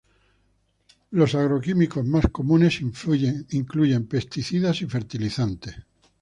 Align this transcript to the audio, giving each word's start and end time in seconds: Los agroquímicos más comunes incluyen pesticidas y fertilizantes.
Los 1.11 1.35
agroquímicos 1.35 2.03
más 2.03 2.25
comunes 2.31 2.81
incluyen 2.81 4.07
pesticidas 4.07 4.81
y 4.81 4.87
fertilizantes. 4.87 5.75